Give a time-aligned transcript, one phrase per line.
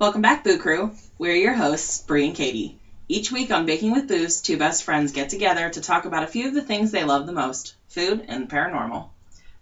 [0.00, 0.92] Welcome back, Boo Crew.
[1.18, 2.78] We're your hosts, Bree and Katie.
[3.08, 6.28] Each week on Baking with Booze, two best friends get together to talk about a
[6.28, 9.08] few of the things they love the most food and the paranormal.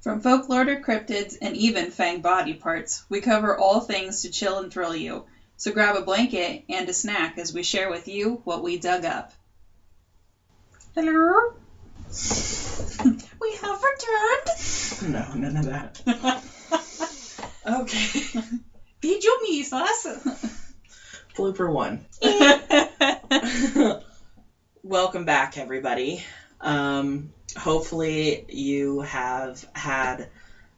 [0.02, 4.58] From folklore to cryptids and even fang body parts, we cover all things to chill
[4.58, 5.24] and thrill you.
[5.56, 9.06] So grab a blanket and a snack as we share with you what we dug
[9.06, 9.32] up.
[10.94, 11.54] Hello?
[13.40, 15.12] we have returned.
[15.14, 16.02] No, none of that.
[17.66, 18.42] okay.
[19.06, 20.04] Did you miss us?
[21.36, 22.04] Blooper one.
[24.82, 26.24] Welcome back, everybody.
[26.60, 30.26] Um, hopefully, you have had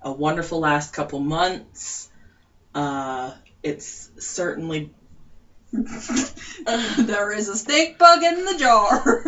[0.02, 2.06] a wonderful last couple months.
[2.74, 4.90] Uh, it's certainly
[5.72, 9.24] there is a stink bug in the jar.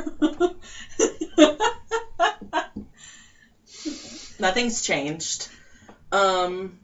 [4.39, 5.49] nothing's changed.
[6.13, 6.77] Um,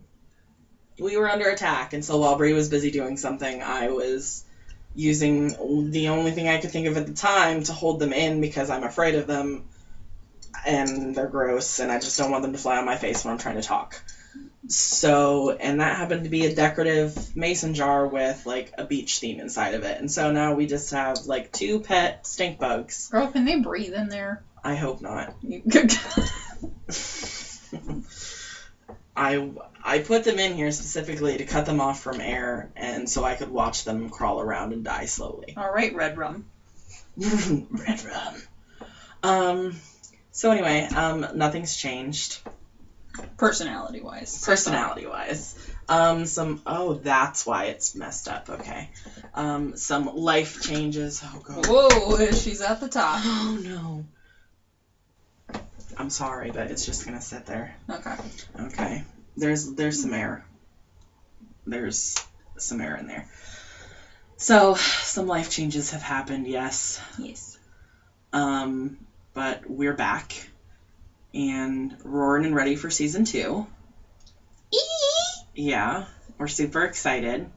[0.98, 4.42] we were under attack, and so while Bree was busy doing something, I was
[4.94, 8.40] using the only thing I could think of at the time to hold them in
[8.40, 9.64] because I'm afraid of them,
[10.64, 13.32] and they're gross, and I just don't want them to fly on my face when
[13.32, 14.00] I'm trying to talk.
[14.68, 19.38] So, and that happened to be a decorative mason jar with like a beach theme
[19.38, 19.98] inside of it.
[19.98, 23.08] And so now we just have like two pet stink bugs.
[23.08, 24.42] Girl, can they breathe in there?
[24.64, 25.32] I hope not.
[29.16, 29.50] I
[29.82, 33.34] I put them in here specifically to cut them off from air, and so I
[33.34, 35.54] could watch them crawl around and die slowly.
[35.56, 36.44] All right, red rum.
[37.16, 38.34] Red rum.
[39.22, 39.76] Um.
[40.32, 42.38] So anyway, um, nothing's changed
[43.38, 44.44] Personality wise.
[44.44, 45.54] personality wise.
[45.88, 48.48] Um, some oh that's why it's messed up.
[48.50, 48.90] Okay.
[49.34, 51.22] Um, some life changes.
[51.24, 51.66] Oh god.
[51.66, 53.20] Whoa, she's at the top.
[53.24, 54.04] Oh no.
[55.96, 57.74] I'm sorry, but it's just gonna sit there.
[57.88, 58.14] Okay.
[58.60, 59.02] Okay.
[59.36, 60.44] There's there's some air.
[61.66, 62.14] There's
[62.58, 63.24] some air in there.
[64.36, 67.00] So some life changes have happened, yes.
[67.18, 67.56] Yes.
[68.32, 68.96] Um,
[69.32, 70.48] but we're back
[71.32, 73.66] and roaring and ready for season two.
[75.54, 76.04] Yeah,
[76.36, 77.48] we're super excited.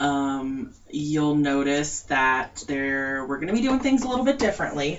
[0.00, 4.98] Um, you'll notice that there we're gonna be doing things a little bit differently.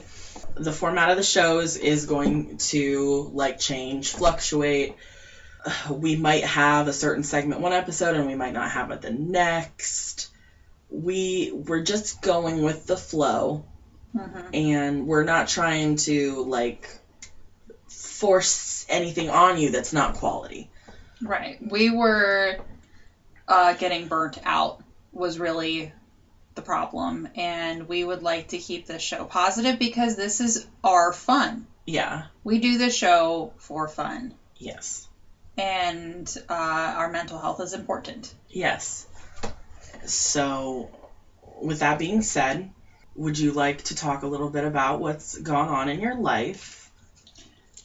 [0.60, 4.92] The format of the shows is going to like change, fluctuate.
[5.90, 9.10] We might have a certain segment one episode and we might not have it the
[9.10, 10.28] next.
[10.90, 13.62] We we're just going with the flow
[14.14, 16.90] hmm and we're not trying to like
[17.90, 20.68] force anything on you that's not quality.
[21.22, 21.58] Right.
[21.60, 22.58] We were
[23.48, 24.78] uh, getting burnt out
[25.12, 25.92] was really
[26.60, 31.14] the problem, and we would like to keep this show positive because this is our
[31.14, 31.66] fun.
[31.86, 32.26] Yeah.
[32.44, 35.08] We do this show for fun, Yes.
[35.58, 38.34] and uh, our mental health is important.
[38.50, 39.08] Yes.
[40.06, 40.90] So,
[41.62, 42.70] with that being said,
[43.16, 46.92] would you like to talk a little bit about what's gone on in your life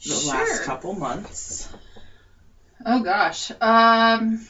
[0.05, 1.67] the last couple months?
[2.85, 3.51] Oh gosh.
[3.61, 4.45] Um.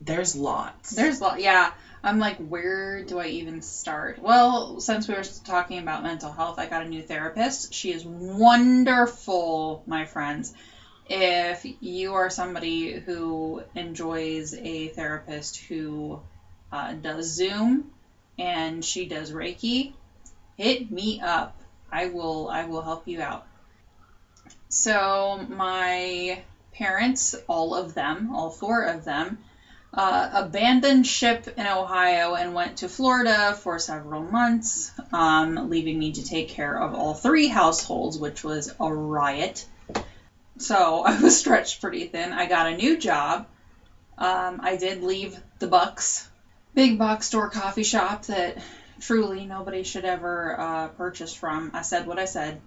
[0.00, 0.90] There's lots.
[0.90, 1.40] There's lot.
[1.40, 1.72] Yeah.
[2.02, 4.18] I'm like, where do I even start?
[4.18, 7.72] Well, since we were talking about mental health, I got a new therapist.
[7.72, 10.52] She is wonderful, my friends.
[11.08, 16.20] If you are somebody who enjoys a therapist who
[16.72, 17.84] uh, does Zoom
[18.38, 19.90] and she does Reiki,
[20.56, 21.52] hit me up.
[21.90, 22.48] I will.
[22.48, 23.42] I will help you out.
[24.68, 26.40] So my
[26.72, 29.36] parents, all of them, all four of them,
[29.94, 36.12] uh, abandoned ship in Ohio and went to Florida for several months, um, leaving me
[36.12, 39.64] to take care of all three households, which was a riot.
[40.58, 42.32] So I was stretched pretty thin.
[42.32, 43.46] I got a new job.
[44.18, 46.26] Um, I did leave the Bucks,
[46.74, 48.56] big box store coffee shop that
[49.00, 51.70] truly nobody should ever uh, purchase from.
[51.74, 52.60] I said what I said.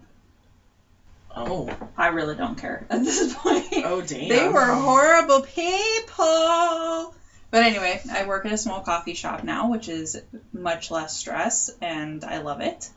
[1.35, 1.69] Oh.
[1.97, 3.65] I really don't care at this point.
[3.85, 4.29] Oh, damn.
[4.29, 7.13] They were horrible people.
[7.51, 10.21] But anyway, I work at a small coffee shop now, which is
[10.53, 12.89] much less stress, and I love it.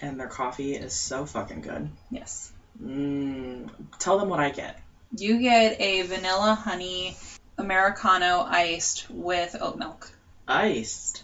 [0.00, 1.90] And their coffee is so fucking good.
[2.10, 2.50] Yes.
[2.82, 4.78] Mm, tell them what I get.
[5.14, 7.16] You get a vanilla honey
[7.58, 10.10] Americano iced with oat milk.
[10.48, 11.22] Iced.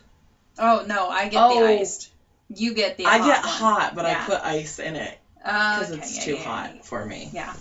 [0.58, 1.58] Oh, no, I get Oh.
[1.60, 2.10] the iced.
[2.54, 3.48] You get the I hot get one.
[3.48, 4.20] hot, but Yeah.
[4.22, 6.82] I put ice in it Uh, because okay, it's yeah, too yeah, hot yeah.
[6.82, 7.30] for me.
[7.32, 7.52] Yeah.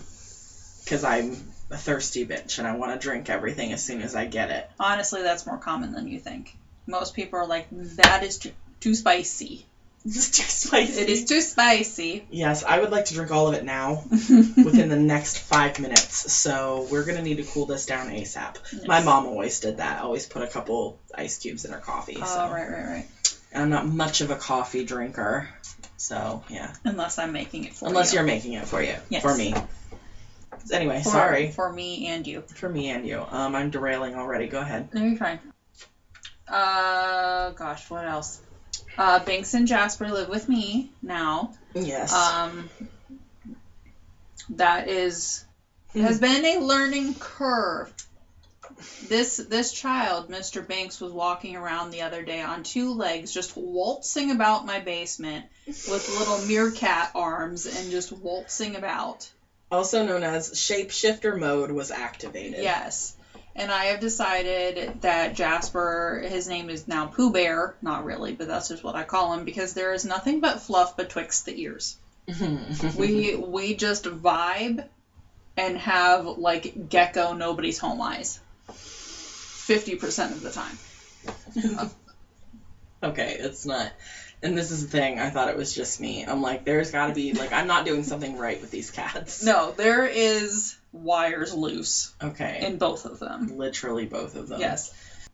[0.84, 1.36] Because I'm
[1.70, 4.70] a thirsty bitch and I want to drink everything as soon as I get it.
[4.80, 6.56] Honestly, that's more common than you think.
[6.86, 9.66] Most people are like, that is too, too spicy.
[10.04, 11.00] It's too spicy.
[11.00, 12.24] It is too spicy.
[12.30, 16.32] Yes, I would like to drink all of it now within the next five minutes.
[16.32, 18.86] So we're gonna need to cool this down ASAP.
[18.86, 20.00] My mom always did that.
[20.00, 22.16] Always put a couple ice cubes in her coffee.
[22.18, 22.50] Oh, so.
[22.50, 23.06] right, right, right.
[23.52, 25.48] And I'm not much of a coffee drinker.
[25.98, 26.72] So yeah.
[26.84, 28.18] Unless I'm making it for Unless you.
[28.18, 28.94] you're making it for you.
[29.10, 29.20] Yes.
[29.22, 29.54] For me.
[30.72, 31.50] Anyway, For- sorry.
[31.52, 32.40] For me and you.
[32.42, 33.24] For me and you.
[33.30, 34.46] Um, I'm derailing already.
[34.48, 34.88] Go ahead.
[34.94, 35.38] No, you're fine.
[36.46, 38.40] Uh, gosh, what else?
[38.96, 41.52] Uh, Binks and Jasper live with me now.
[41.74, 42.12] Yes.
[42.12, 42.70] Um,
[44.50, 45.44] that is
[45.92, 46.00] Hmm.
[46.02, 47.92] has been a learning curve.
[49.08, 50.66] This this child, Mr.
[50.66, 55.46] Banks, was walking around the other day on two legs, just waltzing about my basement
[55.66, 59.30] with little meerkat arms and just waltzing about.
[59.70, 62.62] also known as shapeshifter mode was activated.
[62.62, 63.14] Yes.
[63.56, 67.74] And I have decided that Jasper, his name is now Pooh Bear.
[67.82, 70.96] Not really, but that's just what I call him because there is nothing but fluff
[70.96, 71.96] betwixt the ears.
[72.96, 74.84] we we just vibe
[75.56, 78.38] and have like gecko nobody's home eyes.
[79.68, 81.90] Fifty percent of the time.
[83.02, 83.92] okay, it's not.
[84.42, 85.20] And this is the thing.
[85.20, 86.24] I thought it was just me.
[86.24, 89.44] I'm like, there's got to be like, I'm not doing something right with these cats.
[89.44, 92.60] No, there is wires loose Okay.
[92.62, 93.58] in both of them.
[93.58, 94.58] Literally both of them.
[94.58, 94.90] Yes.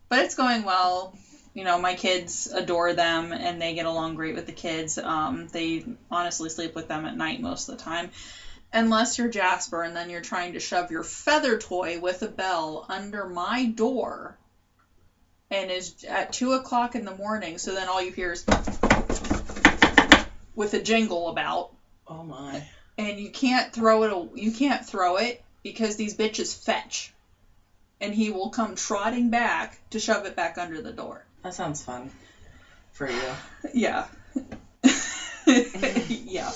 [0.08, 1.16] But it's going well.
[1.52, 4.98] You know, my kids adore them and they get along great with the kids.
[4.98, 8.10] Um, they honestly sleep with them at night most of the time.
[8.74, 12.84] Unless you're Jasper and then you're trying to shove your feather toy with a bell
[12.88, 14.36] under my door
[15.48, 18.44] and is at 2 o'clock in the morning, so then all you hear is
[20.56, 21.70] with a jingle about
[22.08, 22.62] Oh my.
[22.98, 27.12] and you can't throw it you can't throw it because these bitches fetch
[28.00, 31.80] and he will come trotting back to shove it back under the door That sounds
[31.82, 32.10] fun.
[32.92, 33.30] For you.
[33.72, 34.06] yeah
[35.46, 36.50] yeah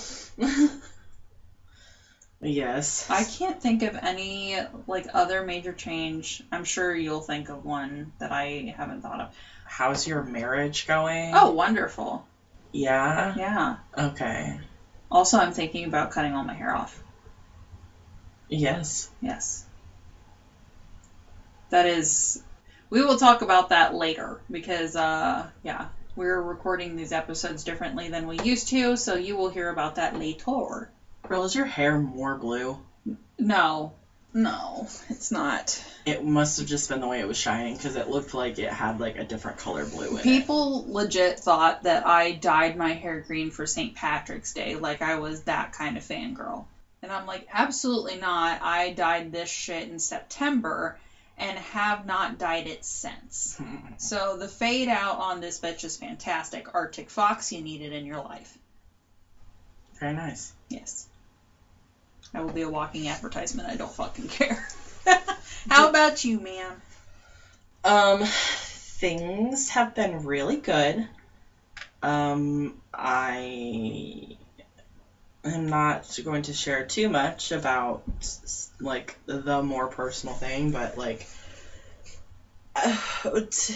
[2.49, 3.06] yes.
[3.11, 8.11] i can't think of any like other major change i'm sure you'll think of one
[8.19, 9.29] that i haven't thought of
[9.65, 11.33] How's your marriage going?
[11.35, 12.25] oh wonderful
[12.73, 13.35] Yeah.
[13.37, 14.59] yeah Okay.
[15.11, 16.99] also i'm thinking about cutting all my hair off
[18.51, 19.06] Yes.
[19.21, 19.62] Yes.
[21.69, 22.41] That is.
[22.89, 28.27] We will talk about that later because, uh, yeah, we're recording these episodes differently than
[28.27, 30.89] we used to, so you will hear about that later.
[31.29, 32.79] Girl, is your hair more blue?
[33.39, 33.93] No,
[34.33, 35.83] no, it's not.
[36.07, 38.71] It must have just been the way it was shining because it looked like it
[38.71, 40.23] had like a different color blue in it.
[40.23, 43.95] People legit thought that I dyed my hair green for St.
[43.95, 46.65] Patrick's Day, like I was that kind of fangirl.
[47.03, 48.63] And I'm like, absolutely not.
[48.63, 50.99] I dyed this shit in September
[51.37, 53.61] and have not dyed it since.
[54.01, 56.73] So the fade out on this bitch is fantastic.
[56.73, 58.57] Arctic Fox, you need it in your life.
[59.99, 60.53] Very nice.
[60.69, 61.07] Yes.
[62.35, 63.69] I will be a walking advertisement.
[63.69, 64.63] I don't fucking care.
[65.69, 66.81] How about you, man?
[67.85, 71.07] Um, things have been really good.
[72.03, 74.37] Um, I
[75.44, 78.03] am not going to share too much about
[78.81, 81.27] like the more personal thing, but like
[82.75, 83.75] to,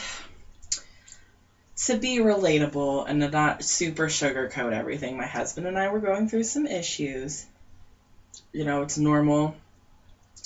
[1.84, 5.16] to be relatable and to not super sugarcoat everything.
[5.16, 7.44] My husband and I were going through some issues.
[8.52, 9.52] You know, it's normal.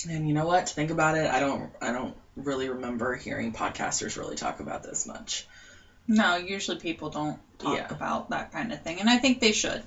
[0.08, 0.66] And you know what?
[0.66, 4.82] To think about it, I don't I don't really remember hearing podcasters really talk about
[4.82, 5.44] this much.
[6.06, 7.86] No, usually people don't talk Yeah.
[7.88, 9.82] about that kind of thing, and I think they should.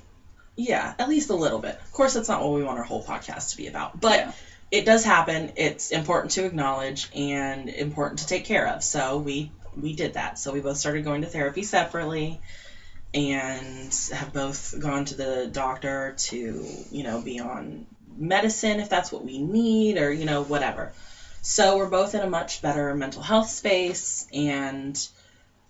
[0.56, 1.76] Yeah, at least a little bit.
[1.82, 4.32] Of course, that's not what we want our whole podcast to be about, but Yeah.
[4.72, 5.52] it does happen.
[5.56, 8.84] It's important to acknowledge and important to take care of.
[8.84, 10.38] So we we did that.
[10.38, 12.38] So we both started going to therapy separately,
[13.14, 17.86] and have both gone to the doctor to you know be on
[18.20, 20.90] medicine if that's what we need or you know whatever.
[21.42, 24.96] So we're both in a much better mental health space and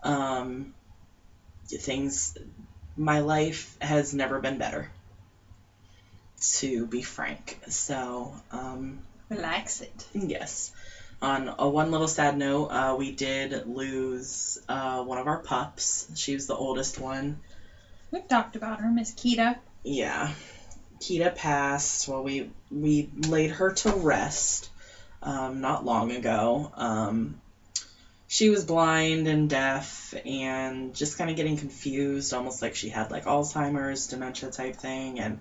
[0.03, 0.69] um,
[1.67, 2.33] things.
[2.95, 4.89] My life has never been better
[6.41, 7.57] to be frank.
[7.67, 10.07] So, um, Relax it.
[10.13, 10.71] yes.
[11.21, 16.05] On a one little sad note, uh, we did lose uh, one of our pups.
[16.15, 17.37] She was the oldest one.
[18.11, 19.55] We've talked about her, Miss Kita.
[19.83, 20.29] Yeah.
[20.99, 22.07] Kita passed.
[22.07, 24.69] Well, we we laid her to rest
[25.21, 26.69] um, not long ago.
[26.73, 27.35] Um,
[28.27, 33.09] she was blind and deaf and just kind of getting confused, almost like she had
[33.09, 35.39] like Alzheimer's, dementia type thing, and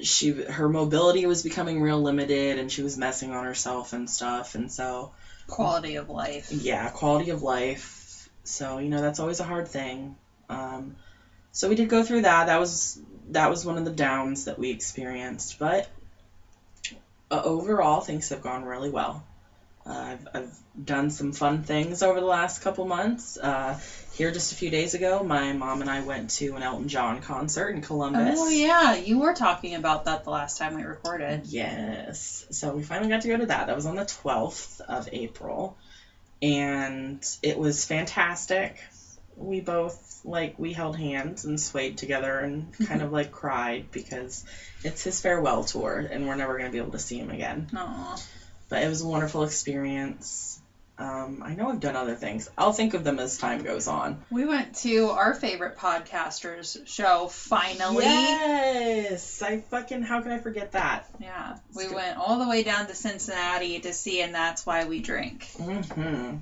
[0.00, 4.54] she her mobility was becoming real limited, and she was messing on herself and stuff,
[4.54, 5.10] and so
[5.48, 6.50] Quality of life.
[6.50, 8.28] yeah, quality of life.
[8.44, 10.14] So, you know, that's always a hard thing.
[10.48, 10.94] Um,
[11.52, 12.46] so we did go through that.
[12.46, 12.98] That was
[13.30, 15.88] that was one of the downs that we experienced, but
[17.30, 19.24] uh, overall things have gone really well.
[19.84, 23.36] Uh, I've, I've done some fun things over the last couple months.
[23.36, 23.78] Uh,
[24.14, 27.20] here just a few days ago, my mom and I went to an Elton John
[27.20, 28.38] concert in Columbus.
[28.38, 31.46] Oh yeah, you were talking about that the last time we recorded.
[31.46, 32.46] Yes.
[32.50, 33.66] So we finally got to go to that.
[33.66, 35.76] That was on the 12th of April.
[36.40, 38.76] And it was fantastic.
[39.42, 44.44] We both, like, we held hands and swayed together and kind of, like, cried because
[44.84, 47.68] it's his farewell tour and we're never going to be able to see him again.
[47.74, 48.22] Aw.
[48.68, 50.60] But it was a wonderful experience.
[50.98, 52.48] Um, I know I've done other things.
[52.56, 54.22] I'll think of them as time goes on.
[54.30, 58.04] We went to our favorite podcasters show finally.
[58.04, 59.42] Yes!
[59.42, 61.08] I fucking, how can I forget that?
[61.18, 61.94] Yeah, we good.
[61.94, 65.48] went all the way down to Cincinnati to see, and that's why we drink.
[65.56, 66.36] Mm-hmm.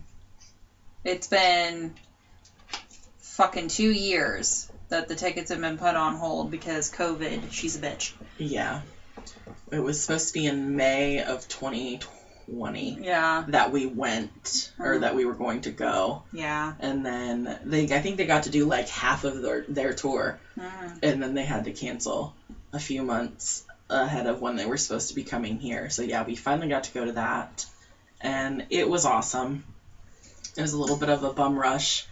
[1.04, 1.94] It's been
[3.40, 7.50] fucking two years that the tickets have been put on hold because COVID.
[7.50, 8.12] She's a bitch.
[8.36, 8.82] Yeah.
[9.72, 15.14] It was supposed to be in May of 2020 Yeah, that we went, or that
[15.14, 16.22] we were going to go.
[16.34, 16.74] yeah.
[16.80, 20.38] And then they, I think they got to do like half of their, their tour,
[20.58, 20.98] Mhm.
[21.02, 22.34] and then they had to cancel
[22.74, 25.88] a few months ahead of when they were supposed to be coming here.
[25.88, 27.64] So yeah, we finally got to go to that,
[28.20, 29.64] and it was awesome.
[30.56, 32.06] It was a little bit of a bum rush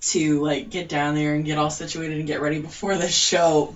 [0.00, 3.74] to like get down there and get all situated and get ready before the show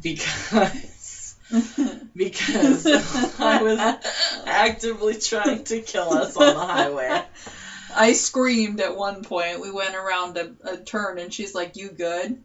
[0.00, 1.34] because
[2.16, 2.86] because
[3.38, 3.78] I was
[4.46, 7.20] actively trying to kill us on the highway.
[7.94, 9.60] I screamed at one point.
[9.60, 12.36] We went around a, a turn, and she's like, "You good?"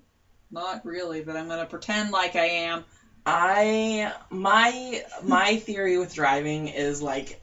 [0.52, 2.84] Not really, but I'm gonna pretend like I am.
[3.26, 7.39] I my my theory with driving is like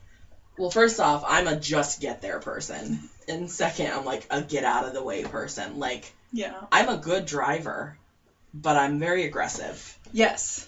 [0.58, 2.98] well first off I'm a just get there person
[3.28, 6.54] and second I'm like a get out of the way person like Yeah.
[6.72, 7.96] I'm a good driver
[8.54, 10.66] but I'm very aggressive Yes.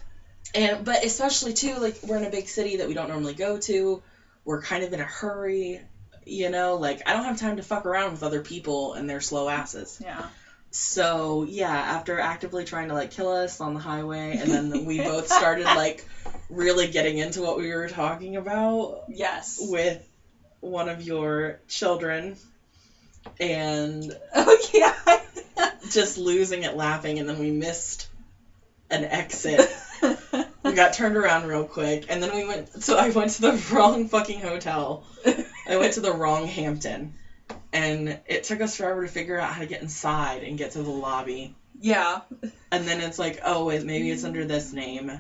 [0.55, 3.59] and but especially too like we're in a big city that we don't normally go
[3.59, 4.03] to
[4.45, 5.81] we're kind of in a hurry
[6.27, 9.21] you know like I don't have time to fuck around with other people and their
[9.21, 10.27] slow asses Yeah.
[10.71, 14.99] so yeah, after actively trying to like kill us on the highway, and then we
[15.13, 16.05] both started like
[16.49, 19.59] really getting into what we were talking about Yes.
[19.61, 19.99] with
[20.61, 22.37] one of your children,
[23.41, 24.93] and Oh yeah.
[25.91, 28.07] just losing it laughing, and then we missed
[28.91, 29.69] an exit.
[30.65, 32.83] we got turned around real quick, and then we went.
[32.83, 35.03] So I went to the wrong fucking hotel.
[35.69, 37.13] I went to the wrong Hampton.
[37.73, 40.83] And it took us forever to figure out how to get inside and get to
[40.83, 41.55] the lobby.
[41.79, 42.21] yeah.
[42.71, 45.11] And then it's like, oh, wait, maybe it's under this name.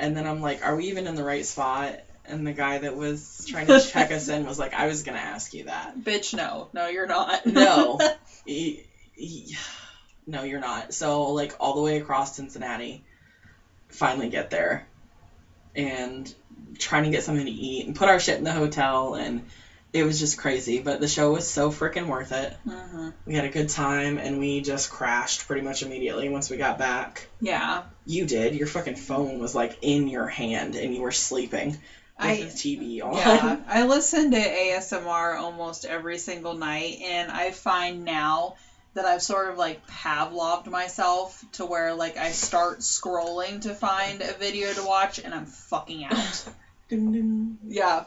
[0.00, 2.00] And then I'm like, are we even in the right spot?
[2.24, 5.16] And the guy that was trying to check us in was like, I was going
[5.16, 5.98] to ask you that.
[5.98, 6.68] Bitch, no.
[6.72, 7.44] No, you're not.
[7.46, 7.98] No.
[8.46, 8.82] He-
[9.14, 9.54] he-
[10.26, 10.94] no, you're not.
[10.94, 13.02] So, like, all the way across Cincinnati,
[13.90, 14.86] finally get there.
[15.74, 16.32] And
[16.78, 19.14] trying to get something to eat and put our shit in the hotel.
[19.14, 19.42] And
[19.92, 20.78] it was just crazy.
[20.78, 22.52] But the show was so freaking worth it.
[22.64, 26.56] hmm We had a good time and we just crashed pretty much immediately once we
[26.56, 27.26] got back.
[27.40, 27.82] Yeah.
[28.06, 28.54] You did.
[28.54, 31.78] Your fucking phone was like in your hand and you were sleeping with
[32.18, 33.14] I the TV on.
[33.16, 33.56] yeah.
[33.66, 38.56] I listen to ASMR almost every single night, and I find now
[38.92, 44.20] that I've sort of like Pavloved myself to where like I start scrolling to find
[44.20, 46.44] a video to watch, and I'm fucking out.
[46.90, 47.58] Dun, dun.
[47.68, 48.04] yeah.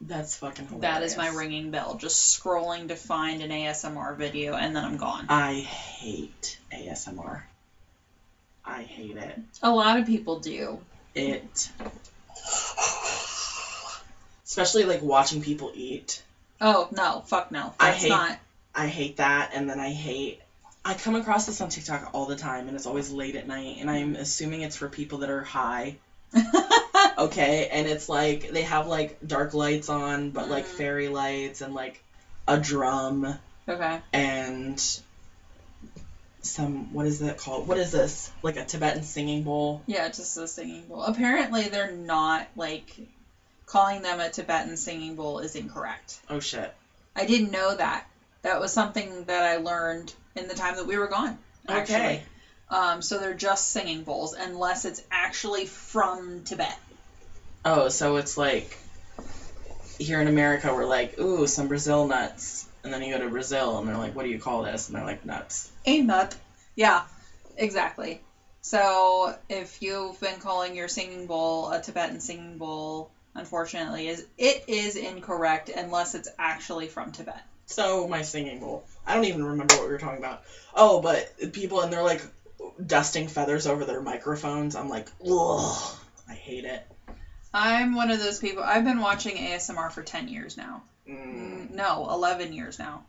[0.00, 0.82] That's fucking hilarious.
[0.82, 1.96] That is my ringing bell.
[1.96, 5.26] Just scrolling to find an ASMR video and then I'm gone.
[5.28, 7.42] I hate ASMR.
[8.64, 9.38] I hate it.
[9.62, 10.78] A lot of people do.
[11.14, 11.68] It.
[14.44, 16.22] Especially like watching people eat.
[16.60, 17.74] Oh no, fuck no.
[17.78, 18.38] That's I hate- not.
[18.74, 20.40] I hate that, and then I hate.
[20.84, 23.78] I come across this on TikTok all the time, and it's always late at night,
[23.80, 25.96] and I'm assuming it's for people that are high.
[27.18, 30.76] Okay, and it's like they have like dark lights on, but like Mhm.
[30.76, 32.00] fairy lights and like
[32.46, 33.36] a drum
[33.68, 34.00] okay.
[34.12, 34.80] and
[36.42, 37.66] some what is that called?
[37.66, 38.30] What is this?
[38.42, 39.82] Like a Tibetan singing bowl?
[39.86, 41.02] Yeah, just a singing bowl.
[41.02, 42.96] Apparently, they're not like
[43.66, 46.20] calling them a Tibetan singing bowl is incorrect.
[46.30, 46.72] Oh shit.
[47.16, 48.06] I didn't know that.
[48.42, 51.36] That was something that I learned in the time that we were gone.
[51.68, 51.96] Actually.
[51.96, 52.22] Okay.
[52.70, 56.76] Um, so they're just singing bowls unless it's actually from Tibet.
[57.64, 58.76] Oh, so it's like
[59.98, 62.66] here in America we're like, ooh, some Brazil nuts.
[62.84, 64.88] And then you go to Brazil and they're like, what do you call this?
[64.88, 65.70] And they're like, nuts.
[65.84, 66.34] A nut.
[66.76, 67.02] Yeah,
[67.56, 68.20] exactly.
[68.60, 74.64] So if you've been calling your singing bowl a Tibetan singing bowl, unfortunately, is it
[74.68, 77.42] is incorrect unless it's actually from Tibet.
[77.66, 78.84] So my singing bowl.
[79.06, 80.42] I don't even remember what we were talking about.
[80.74, 82.22] Oh, but people and they're like
[82.84, 84.74] dusting feathers over their microphones.
[84.74, 85.96] I'm like, ugh,
[86.28, 86.86] I hate it.
[87.58, 88.62] I'm one of those people.
[88.62, 90.82] I've been watching ASMR for 10 years now.
[91.08, 91.34] Mm.
[91.34, 93.04] Mm, No, 11 years now.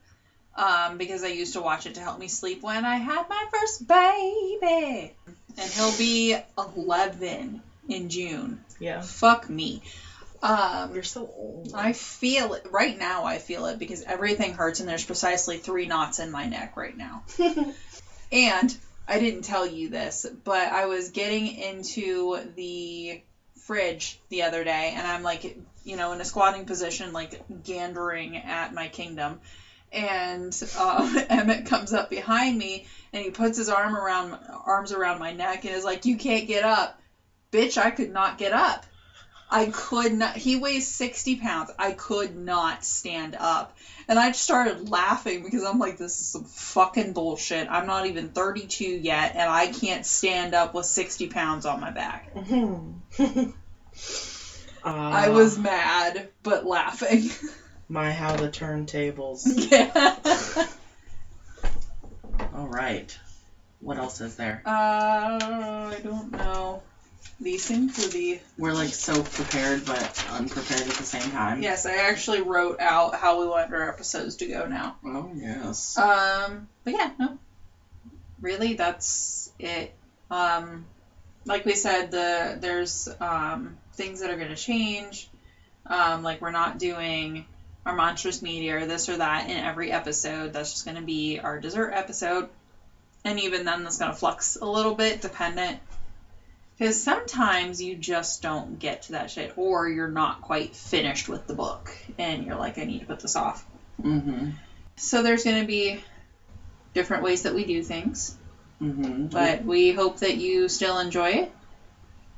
[0.56, 3.46] Um, because I used to watch it to help me sleep when I had my
[3.52, 5.14] first baby.
[5.58, 8.64] And he'll be 11 in June.
[8.80, 9.02] Yeah.
[9.02, 9.82] Fuck me.
[10.42, 11.72] Um, You're so old.
[11.76, 13.26] I feel it right now.
[13.26, 16.98] I feel it because everything hurts, and there's precisely three knots in my neck right
[16.98, 17.24] now.
[18.32, 18.78] And
[19.08, 23.22] I didn't tell you this, but I was getting into the
[23.66, 28.44] fridge the other day, and I'm like, you know, in a squatting position, like gandering
[28.44, 29.40] at my kingdom.
[29.92, 35.18] And um, Emmett comes up behind me, and he puts his arm around arms around
[35.18, 37.00] my neck, and is like, "You can't get up,
[37.52, 37.78] bitch!
[37.78, 38.86] I could not get up.
[39.52, 40.36] I could not.
[40.38, 41.72] He weighs 60 pounds.
[41.80, 43.76] I could not stand up.
[44.08, 47.68] And I just started laughing because I'm like, this is some fucking bullshit.
[47.70, 51.90] I'm not even 32 yet, and I can't stand up with 60 pounds on my
[51.92, 52.30] back.
[54.84, 57.30] I Uh, was mad, but laughing.
[57.90, 59.42] my how the turntables.
[59.72, 60.66] yeah.
[62.54, 63.18] All right.
[63.80, 64.62] What else is there?
[64.66, 66.82] Uh, I don't know.
[67.42, 68.42] These seem to be.
[68.58, 71.62] We're like so prepared but unprepared at the same time.
[71.62, 74.98] Yes, I actually wrote out how we want our episodes to go now.
[75.06, 75.98] Oh yes.
[75.98, 77.38] Um, but yeah, no.
[78.42, 79.94] Really, that's it.
[80.30, 80.86] Um,
[81.46, 85.30] like we said, the there's um, things that are going to change.
[85.86, 87.46] Um, like we're not doing
[87.86, 90.52] our monstrous media or this or that in every episode.
[90.52, 92.50] That's just going to be our dessert episode.
[93.24, 95.80] And even then, that's going to flux a little bit, dependent.
[96.80, 101.46] Because sometimes you just don't get to that shit, or you're not quite finished with
[101.46, 103.66] the book, and you're like, I need to put this off.
[104.02, 104.52] Mm-hmm.
[104.96, 106.02] So there's going to be
[106.94, 108.36] different ways that we do things,
[108.82, 109.28] Mm-hmm.
[109.28, 111.52] but we hope that you still enjoy it.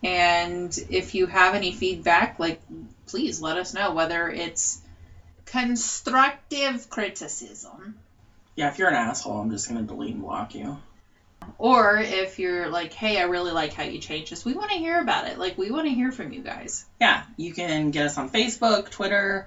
[0.03, 2.59] And if you have any feedback, like
[3.05, 4.81] please let us know whether it's
[5.45, 7.99] constructive criticism
[8.55, 10.77] yeah, if you're an asshole, I'm just gonna delete and block you.
[11.57, 14.77] Or if you're like, "Hey, I really like how you changed this." We want to
[14.77, 15.37] hear about it.
[15.37, 16.83] Like we want to hear from you guys.
[16.99, 19.45] Yeah, you can get us on Facebook, Twitter,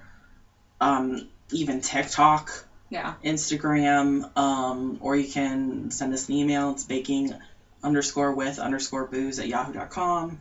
[0.80, 1.20] um,
[1.52, 3.14] even TikTok, Yeah.
[3.24, 6.70] Instagram, um, or you can send us an email.
[6.70, 7.32] It's baking
[7.82, 10.38] underscore with underscore booze at yahoo.com.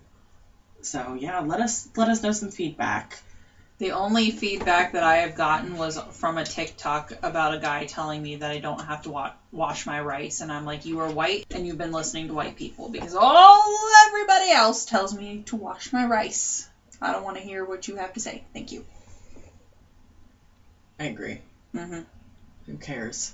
[0.81, 3.19] So yeah, let us let us know some feedback.
[3.79, 8.21] The only feedback that I have gotten was from a TikTok about a guy telling
[8.21, 11.09] me that I don't have to wa- wash my rice, and I'm like, you are
[11.11, 13.63] white and you've been listening to white people because all
[14.07, 16.69] everybody else tells me to wash my rice.
[17.01, 18.43] I don't want to hear what you have to say.
[18.53, 18.85] Thank you.
[20.99, 21.41] I agree.
[21.73, 22.01] hmm
[22.67, 23.33] Who cares?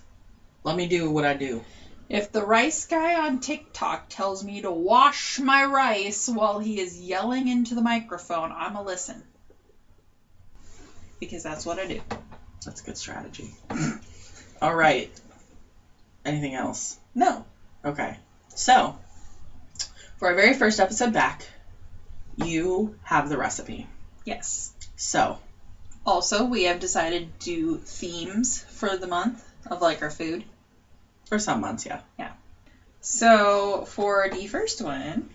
[0.64, 1.64] Let me do what I do.
[2.08, 7.00] If the rice guy on TikTok tells me to wash my rice while he is
[7.00, 9.22] yelling into the microphone, I'm a listen.
[11.20, 12.00] Because that's what I do.
[12.66, 13.54] That's a good strategy.
[14.62, 15.10] All right.
[16.26, 16.98] Anything else?
[17.16, 17.46] No.
[17.84, 18.18] Okay.
[18.56, 18.98] So,
[20.18, 21.46] for our very first episode back,
[22.36, 23.88] you have the recipe.
[24.26, 24.72] Yes.
[24.96, 25.40] So,
[26.06, 30.44] Also, we have decided to do themes for the month of like our food.
[31.28, 32.00] for some months, yeah.
[32.18, 32.32] Yeah.
[33.02, 35.30] So for the first one,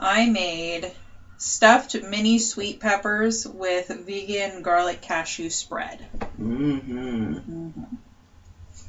[0.00, 0.90] I made
[1.38, 6.06] stuffed mini sweet peppers with vegan garlic cashew spread.
[6.40, 7.68] Mm-hmm.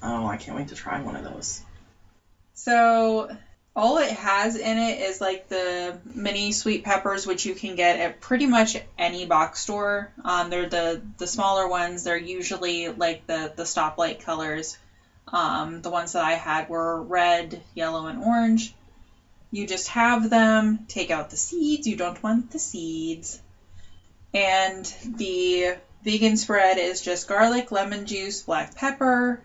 [0.01, 1.61] Oh, I can't wait to try one of those.
[2.53, 3.29] So
[3.75, 7.97] all it has in it is like the mini sweet peppers, which you can get
[7.97, 10.11] at pretty much any box store.
[10.25, 12.03] Um, they're the the smaller ones.
[12.03, 14.77] They're usually like the the stoplight colors.
[15.31, 18.73] Um, the ones that I had were red, yellow, and orange.
[19.51, 20.85] You just have them.
[20.87, 21.87] Take out the seeds.
[21.87, 23.39] You don't want the seeds.
[24.33, 24.85] And
[25.17, 29.39] the vegan spread is just garlic, lemon juice, black pepper.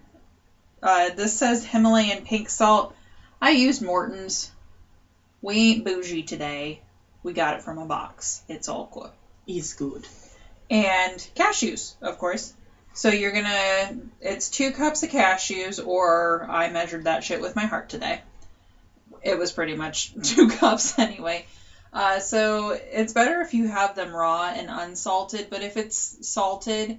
[0.83, 2.95] Uh, this says Himalayan pink salt.
[3.41, 4.51] I used Morton's.
[5.41, 6.81] We ain't bougie today.
[7.23, 8.43] We got it from a box.
[8.49, 9.11] It's all good.
[9.47, 10.07] It's good.
[10.71, 12.53] And cashews, of course.
[12.93, 13.91] So you're gonna,
[14.21, 18.21] it's two cups of cashews, or I measured that shit with my heart today.
[19.25, 21.47] It was pretty much two cups anyway.
[21.93, 26.99] Uh, so it's better if you have them raw and unsalted, but if it's salted,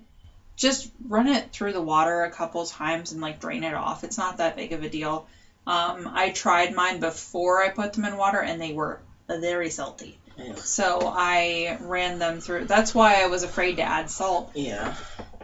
[0.56, 4.04] just run it through the water a couple times and like drain it off.
[4.06, 5.28] It's not that big of a deal.
[5.68, 10.18] Um, I tried mine before I put them in water and they were very salty.
[10.38, 10.56] Yeah.
[10.56, 12.66] So I ran them through.
[12.66, 14.52] That's why I was afraid to add salt.
[14.54, 14.96] Yeah.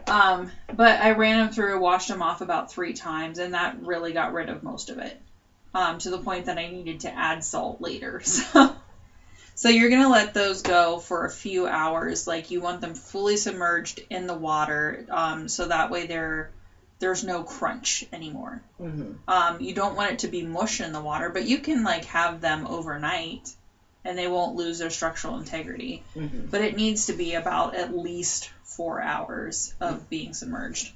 [0.08, 4.14] Um, but I ran them through, washed them off about three times, and that really
[4.14, 5.20] got rid of most of it.
[5.74, 8.22] Um, to the point that I needed to add salt later.
[8.26, 8.76] So,
[9.56, 12.26] so you're gonna let those go for a few hours.
[12.26, 16.50] Like you want them fully submerged in the water, um, so that way they're
[17.02, 18.62] there's no crunch anymore.
[18.80, 19.14] Mm-hmm.
[19.28, 22.06] Um, you don't want it to be mush in the water, but you can like
[22.06, 23.54] have them overnight,
[24.06, 26.04] and they won't lose their structural integrity.
[26.16, 26.46] Mm-hmm.
[26.46, 30.94] But it needs to be about at least four hours of being submerged.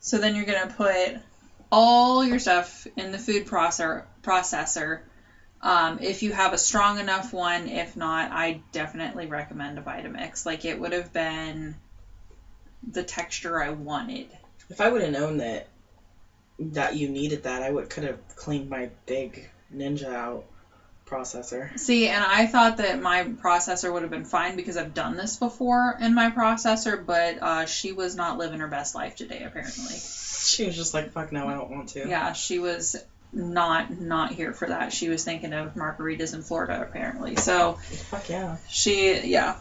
[0.00, 1.20] So then you're gonna put
[1.70, 4.04] all your stuff in the food processor.
[4.22, 5.00] Processor.
[5.62, 10.46] Um, if you have a strong enough one, if not, I definitely recommend a Vitamix.
[10.46, 11.76] Like it would have been
[12.90, 14.28] the texture I wanted.
[14.70, 15.68] If I would have known that
[16.58, 20.44] that you needed that, I would could have cleaned my big Ninja out
[21.10, 21.76] processor.
[21.78, 25.36] See, and I thought that my processor would have been fine because I've done this
[25.36, 29.96] before in my processor, but uh, she was not living her best life today, apparently.
[30.42, 32.96] She was just like, "Fuck no, I don't want to." Yeah, she was
[33.32, 34.92] not not here for that.
[34.92, 37.36] She was thinking of margaritas in Florida, apparently.
[37.36, 37.74] So
[38.10, 38.56] Fuck yeah.
[38.68, 39.56] she, yeah.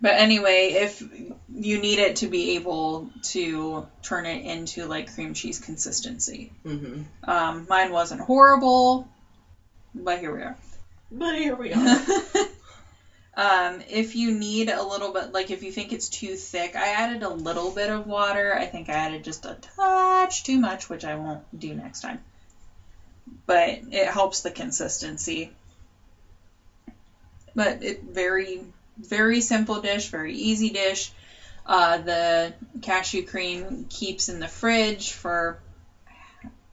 [0.00, 1.02] But anyway, if
[1.52, 7.28] you need it to be able to turn it into like cream cheese consistency, Mm-hmm.
[7.28, 9.08] um, mine wasn't horrible,
[9.94, 10.56] but here we are.
[11.10, 12.00] But here we are.
[13.34, 16.88] um, if you need a little bit, like if you think it's too thick, I
[16.88, 18.54] added a little bit of water.
[18.54, 22.20] I think I added just a touch too much, which I won't do next time.
[23.46, 25.50] But it helps the consistency.
[27.54, 28.64] But it very,
[28.98, 31.10] very simple dish, very easy dish.
[31.64, 35.58] Uh, the cashew cream keeps in the fridge for,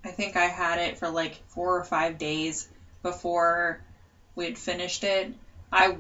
[0.04, 2.67] I think I had it for like four or five days
[3.05, 3.79] before
[4.33, 5.31] we had finished it.
[5.71, 5.95] I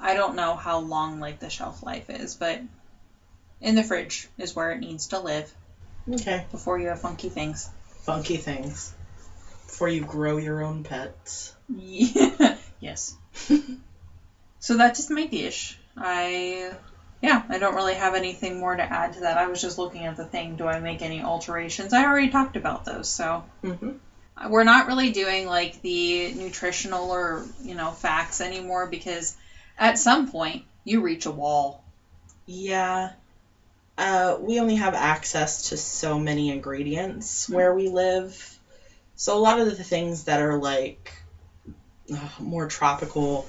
[0.00, 2.60] I don't know how long like the shelf life is, but
[3.60, 5.52] in the fridge is where it needs to live
[6.12, 6.44] okay.
[6.50, 7.70] before you have funky things.
[8.02, 8.92] Funky things.
[9.66, 11.54] Before you grow your own pets.
[11.68, 12.56] Yeah.
[12.80, 13.14] yes.
[14.58, 15.78] so that's just my dish.
[15.96, 16.72] I
[17.22, 19.38] yeah, I don't really have anything more to add to that.
[19.38, 20.56] I was just looking at the thing.
[20.56, 21.92] Do I make any alterations?
[21.92, 23.92] I already talked about those, so Mm-hmm.
[24.48, 29.36] We're not really doing like the nutritional or you know facts anymore because
[29.78, 31.84] at some point you reach a wall.
[32.46, 33.10] Yeah.
[33.96, 38.58] Uh, we only have access to so many ingredients where we live.
[39.16, 41.12] So a lot of the things that are like
[42.14, 43.48] uh, more tropical,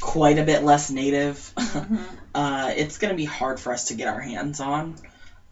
[0.00, 1.52] quite a bit less native,
[2.34, 4.94] uh, it's going to be hard for us to get our hands on.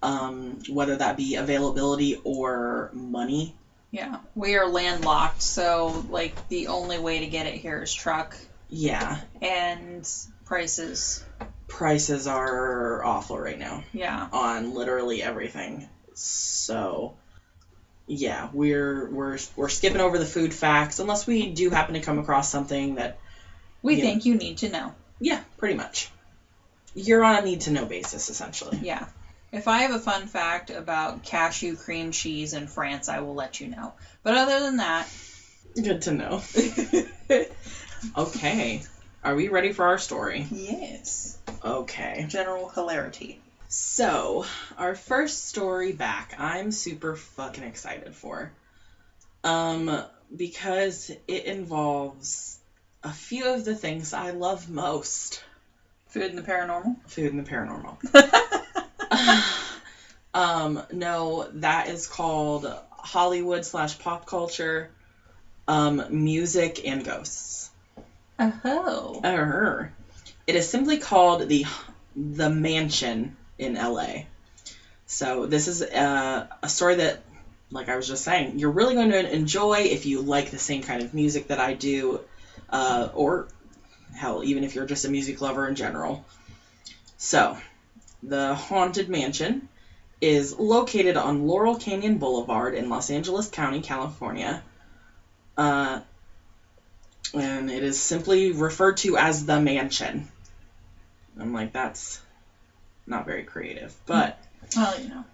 [0.00, 3.52] Um, whether that be availability or money.
[3.90, 8.36] Yeah, we are landlocked, so like the only way to get it here is truck
[8.68, 9.18] Yeah.
[9.40, 10.06] and
[10.44, 11.24] prices.
[11.68, 13.84] Prices are awful right now.
[13.92, 14.28] Yeah.
[14.32, 15.88] on literally everything.
[16.14, 17.14] So
[18.06, 22.18] yeah, we're we're we're skipping over the food facts unless we do happen to come
[22.18, 23.18] across something that
[23.82, 24.02] We Yeah.
[24.02, 24.94] think you need to know.
[25.20, 26.10] yeah, pretty much.
[26.94, 28.78] You're on a need to know basis essentially.
[28.82, 29.06] Yeah.
[29.50, 33.60] If I have a fun fact about cashew cream cheese in France, I will let
[33.60, 33.94] you know.
[34.22, 35.08] But other than that,
[35.74, 36.42] Good to know.
[38.18, 38.82] okay.
[39.24, 40.46] Are we ready for our story?
[40.50, 41.38] yes.
[41.64, 42.26] Okay.
[42.28, 43.38] General hilarity.
[43.68, 44.44] So,
[44.76, 48.50] our first story back, I'm super fucking excited for.
[49.44, 50.02] Um,
[50.34, 52.58] because it involves
[53.02, 55.42] a few of the things I love most
[56.08, 56.96] Food and the paranormal.
[57.06, 57.96] food and the paranormal.
[60.34, 64.88] um, no, that is called Hollywood slash pop culture,
[65.66, 67.70] um, music and ghosts.
[68.38, 69.20] oh.
[69.24, 69.90] Err.
[70.46, 71.66] It is simply called the
[72.16, 74.26] the Mansion in L.A.
[75.06, 77.18] So this is a, a story that,
[77.70, 80.82] like I was just saying, you're really going to enjoy if you like the same
[80.82, 82.20] kind of music that I do,
[82.70, 83.46] uh, or
[84.14, 86.20] hell, even if you're just a music lover in general.
[87.16, 87.56] So,
[88.22, 89.68] the Haunted Mansion
[90.20, 94.62] is located on Laurel Canyon Boulevard in Los Angeles County, California.
[95.56, 96.00] Uh,
[97.34, 100.28] and it is simply referred to as the mansion.
[101.38, 102.20] I'm like, that's
[103.06, 104.38] not very creative, but
[104.76, 105.24] Well, you know.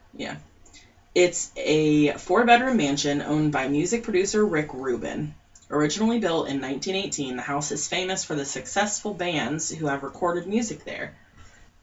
[1.15, 5.35] it's a four bedroom mansion owned by music producer Rick Rubin.
[5.71, 10.47] Originally built in 1918, the house is famous for the successful bands who have recorded
[10.47, 11.15] music there.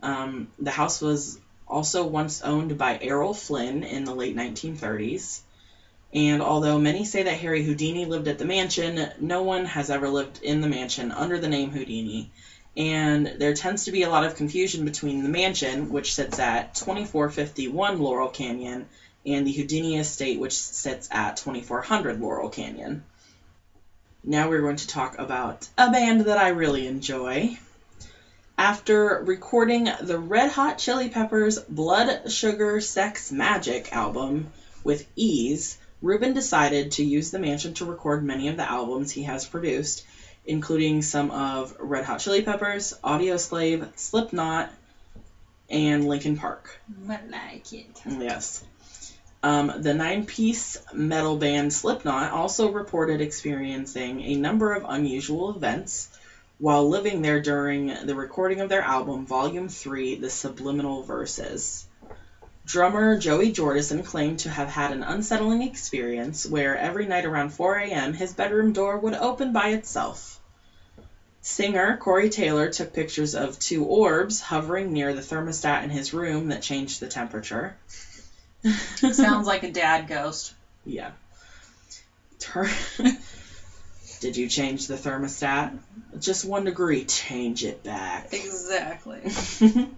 [0.02, 5.42] Um, the house was also once owned by Errol Flynn in the late 1930s.
[6.14, 10.10] And although many say that Harry Houdini lived at the mansion, no one has ever
[10.10, 12.30] lived in the mansion under the name Houdini.
[12.76, 16.76] And there tends to be a lot of confusion between the mansion, which sits at
[16.76, 18.88] 2451 Laurel Canyon,
[19.26, 23.04] and the Houdini estate, which sits at 2400 Laurel Canyon.
[24.24, 27.58] Now we're going to talk about a band that I really enjoy.
[28.62, 34.52] After recording the Red Hot Chili Peppers' Blood Sugar Sex Magik album
[34.84, 39.24] with ease, Rubin decided to use the mansion to record many of the albums he
[39.24, 40.04] has produced,
[40.46, 44.72] including some of Red Hot Chili Peppers, Audioslave, Slipknot,
[45.68, 46.80] and Linkin Park.
[47.10, 47.88] I like it.
[48.06, 48.62] Yes.
[49.42, 56.10] Um, the nine piece metal band Slipknot also reported experiencing a number of unusual events
[56.62, 61.86] while living there during the recording of their album, Volume 3 The Subliminal Verses.
[62.66, 67.78] Drummer Joey Jordison claimed to have had an unsettling experience where every night around 4
[67.78, 68.14] a.m.
[68.14, 70.40] his bedroom door would open by itself.
[71.42, 76.50] Singer Corey Taylor took pictures of two orbs hovering near the thermostat in his room
[76.50, 77.74] that changed the temperature.
[79.12, 80.52] Sounds like a dad ghost.
[80.86, 81.12] Yeah.
[82.40, 82.68] Tur-
[84.22, 85.80] Did you change the thermostat?
[86.20, 87.06] Just one degree.
[87.06, 88.32] Change it back.
[88.32, 89.20] Exactly.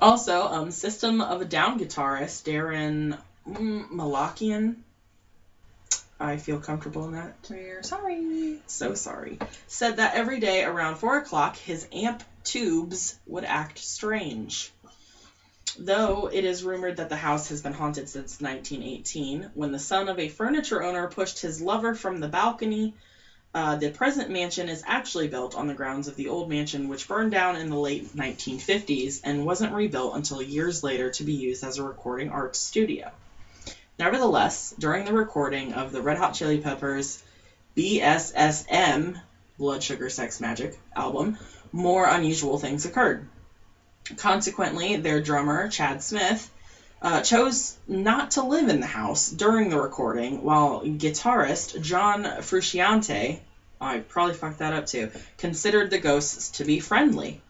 [0.00, 3.16] also, um, System of a Down guitarist Daron
[3.48, 4.74] mm, Malakian.
[6.18, 7.36] I feel comfortable in that.
[7.48, 8.58] We're sorry.
[8.66, 9.38] So sorry.
[9.68, 14.72] Said that every day around 4 o'clock his amp tubes would act strange.
[15.78, 20.08] Though it is rumored that the house has been haunted since 1918, when the son
[20.08, 22.92] of a furniture owner pushed his lover from the balcony.
[23.52, 27.08] Uh, the present mansion is actually built on the grounds of the old mansion, which
[27.08, 31.64] burned down in the late 1950s and wasn't rebuilt until years later to be used
[31.64, 33.10] as a recording arts studio.
[33.98, 37.20] Nevertheless, during the recording of the Red Hot Chili Peppers'
[37.76, 39.20] BSSM,
[39.58, 41.36] Blood Sugar Sex Magik album,
[41.72, 43.26] more unusual things occurred.
[44.16, 46.48] Consequently, their drummer, Chad Smith,
[47.02, 53.40] uh, chose not to live in the house during the recording, while guitarist John Frusciante,
[53.80, 57.40] I probably fucked that up too, considered the ghosts to be friendly.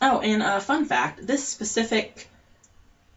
[0.00, 2.28] Oh, and a fun fact this specific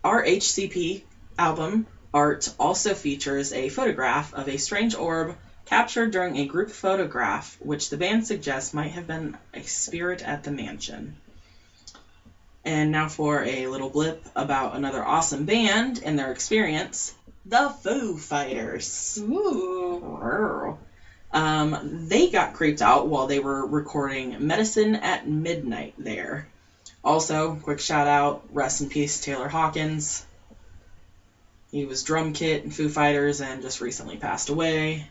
[0.04, 1.04] RHCP
[1.38, 7.58] album art also features a photograph of a strange orb captured during a group photograph,
[7.60, 11.16] which the band suggests might have been a spirit at the mansion.
[12.68, 17.14] And now for a little blip about another awesome band and their experience
[17.46, 19.18] the Foo Fighters.
[19.22, 20.78] Ooh.
[21.32, 26.46] Um, they got creeped out while they were recording Medicine at Midnight there.
[27.06, 30.26] Also, quick shout out, rest in peace, Taylor Hawkins.
[31.72, 35.08] He was drum kit in Foo Fighters and just recently passed away.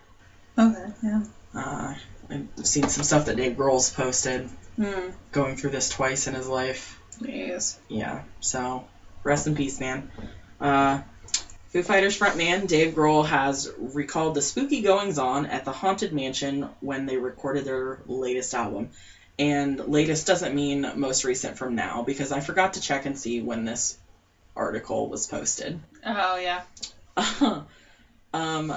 [0.58, 1.22] Okay, yeah.
[1.54, 1.94] Uh,
[2.28, 5.08] I've seen some stuff that Dave Grohl's posted Hmm.
[5.32, 6.98] going through this twice in his life.
[7.20, 7.78] Yes.
[7.88, 8.86] Yeah, so
[9.24, 10.10] rest in peace, man.
[10.60, 11.00] Uh,
[11.68, 16.68] Foo Fighters frontman Dave Grohl has recalled the spooky goings on at the Haunted Mansion
[16.80, 18.90] when they recorded their latest album.
[19.38, 23.42] And latest doesn't mean most recent from now because I forgot to check and see
[23.42, 23.98] when this
[24.54, 25.78] article was posted.
[26.04, 26.62] Oh, yeah.
[28.32, 28.72] um,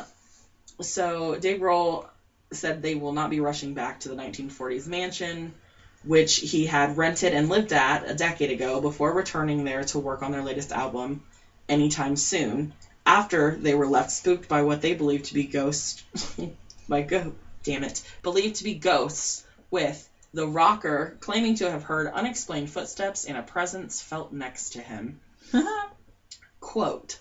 [0.82, 2.06] so Dave Grohl
[2.52, 5.54] said they will not be rushing back to the 1940s mansion,
[6.04, 10.22] which he had rented and lived at a decade ago before returning there to work
[10.24, 11.22] on their latest album
[11.68, 12.74] anytime soon.
[13.06, 16.04] After they were left spooked by what they believed to be ghosts,
[16.90, 17.34] by go,
[17.64, 23.26] damn it, believed to be ghosts, with the rocker claiming to have heard unexplained footsteps
[23.26, 25.20] and a presence felt next to him.
[26.60, 27.18] Quote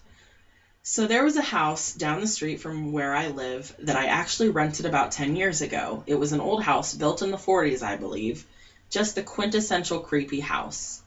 [0.82, 4.50] So there was a house down the street from where I live that I actually
[4.50, 6.02] rented about 10 years ago.
[6.06, 8.44] It was an old house built in the 40s, I believe.
[8.90, 11.00] Just the quintessential creepy house.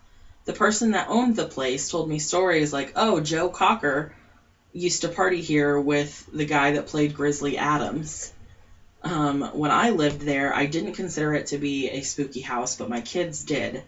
[0.46, 4.13] The person that owned the place told me stories like, oh, Joe Cocker
[4.74, 8.32] used to party here with the guy that played Grizzly Adams.
[9.04, 12.88] Um, when I lived there, I didn't consider it to be a spooky house, but
[12.88, 13.82] my kids did.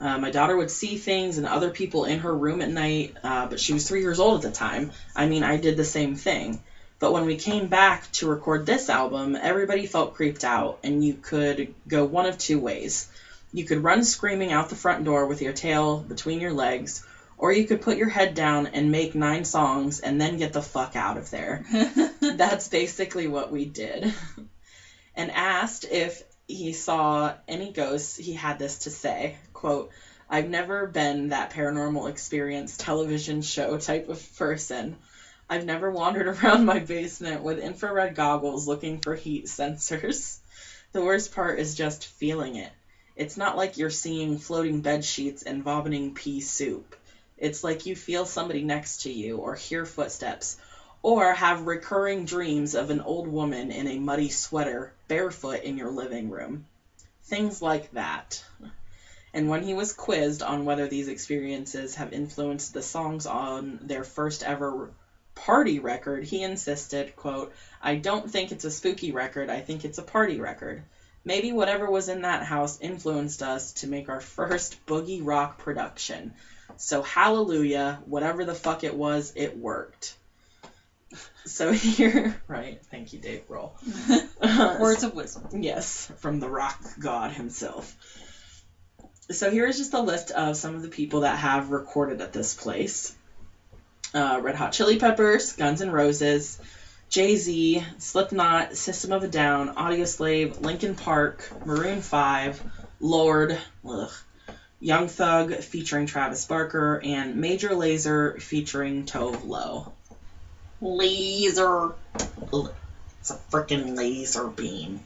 [0.00, 3.46] Uh, my daughter would see things and other people in her room at night, uh,
[3.46, 4.90] but she was three years old at the time.
[5.14, 6.58] I mean, I did the same thing.
[6.98, 11.14] But when we came back to record this album, everybody felt creeped out, and you
[11.14, 13.06] could go one of two ways.
[13.56, 17.02] You could run screaming out the front door with your tail between your legs,
[17.38, 20.60] or you could put your head down and make nine songs and then get the
[20.60, 21.64] fuck out of there.
[22.20, 24.12] That's basically what we did.
[25.16, 29.90] and asked if he saw any ghosts, he had this to say, quote,
[30.28, 34.96] I've never been that paranormal experience television show type of person.
[35.48, 40.36] I've never wandered around my basement with infrared goggles looking for heat sensors.
[40.92, 42.70] The worst part is just feeling it.
[43.16, 46.94] It's not like you're seeing floating bed sheets and vomiting pea soup.
[47.38, 50.56] It's like you feel somebody next to you, or hear footsteps,
[51.02, 55.90] or have recurring dreams of an old woman in a muddy sweater, barefoot in your
[55.90, 56.64] living room.
[57.24, 58.42] Things like that.
[59.32, 64.04] And when he was quizzed on whether these experiences have influenced the songs on their
[64.04, 64.90] first ever
[65.34, 69.98] party record, he insisted, quote, I don't think it's a spooky record, I think it's
[69.98, 70.82] a party record.
[71.26, 76.32] Maybe whatever was in that house influenced us to make our first boogie rock production.
[76.76, 80.14] So hallelujah, whatever the fuck it was, it worked.
[81.44, 83.72] So here, right, thank you, Dave Grohl.
[84.80, 85.62] Words of wisdom.
[85.64, 87.92] Yes, from the rock god himself.
[89.32, 92.32] So here is just a list of some of the people that have recorded at
[92.32, 93.12] this place.
[94.14, 96.60] Uh, Red Hot Chili Peppers, Guns N' Roses,
[97.08, 102.62] Jay Z, Slipknot, System of a Down, Audioslave, Linkin Park, Maroon 5,
[103.00, 104.10] Lorde, ugh,
[104.80, 109.92] Young Thug featuring Travis Barker, and Major Lazer featuring Tove Lo.
[110.80, 111.92] Laser.
[113.20, 115.00] It's a freaking laser beam.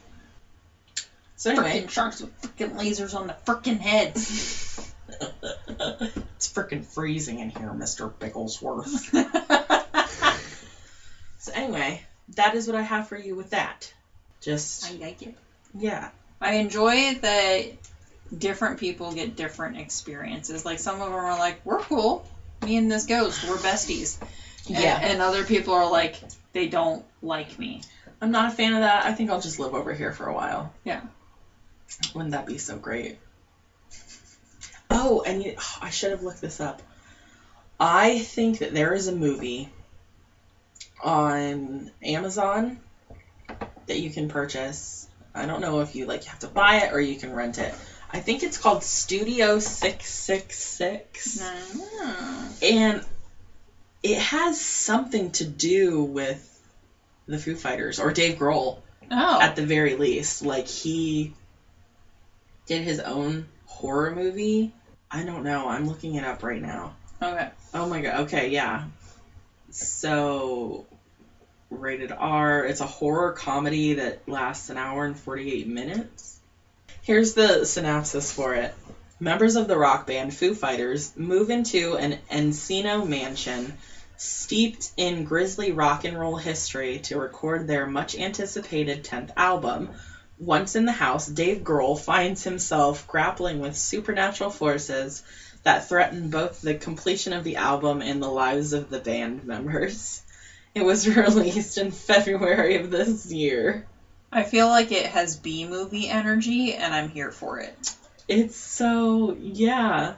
[1.37, 4.93] So anyway, Frickin' sharks with freaking lasers on the freaking heads.
[5.09, 8.11] it's freaking freezing in here, Mr.
[8.11, 9.77] Bigglesworth.
[11.41, 12.03] So anyway,
[12.35, 13.91] that is what I have for you with that.
[14.41, 15.35] Just I like it.
[15.73, 16.09] yeah.
[16.39, 17.65] I enjoy that
[18.35, 20.65] different people get different experiences.
[20.65, 22.27] Like some of them are like, "We're cool.
[22.63, 24.17] Me and this ghost, we're besties."
[24.69, 26.21] And, and other people are like,
[26.53, 27.81] "They don't like me."
[28.21, 29.05] I'm not a fan of that.
[29.05, 30.71] I think I'll just live over here for a while.
[30.83, 31.01] Yeah.
[32.13, 33.17] Wouldn't that be so great?
[34.91, 36.83] Oh, and you, oh, I should have looked this up.
[37.79, 39.71] I think that there is a movie
[41.03, 42.79] on Amazon
[43.87, 45.07] that you can purchase.
[45.33, 47.73] I don't know if you like have to buy it or you can rent it.
[48.13, 51.39] I think it's called Studio 666.
[51.41, 52.63] Mm.
[52.63, 53.05] And
[54.03, 56.47] it has something to do with
[57.27, 58.79] the Foo Fighters or Dave Grohl
[59.13, 59.41] Oh.
[59.41, 60.41] at the very least.
[60.43, 61.33] Like he
[62.65, 64.73] did his own horror movie.
[65.09, 65.67] I don't know.
[65.67, 66.95] I'm looking it up right now.
[67.21, 67.49] okay.
[67.73, 68.21] Oh my god.
[68.21, 68.83] Okay, yeah.
[69.69, 70.85] So
[71.71, 72.65] rated R.
[72.65, 76.39] It's a horror comedy that lasts an hour and 48 minutes.
[77.01, 78.73] Here's the synopsis for it.
[79.19, 83.73] Members of the rock band Foo Fighters move into an Encino mansion
[84.17, 89.89] steeped in grisly rock and roll history to record their much anticipated 10th album.
[90.37, 95.21] Once in the house, Dave Grohl finds himself grappling with supernatural forces
[95.63, 100.21] that threaten both the completion of the album and the lives of the band members.
[100.73, 103.85] It was released in February of this year.
[104.31, 107.93] I feel like it has B movie energy, and I'm here for it.
[108.27, 110.13] It's so, yeah.